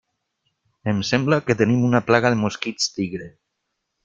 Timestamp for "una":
1.93-2.01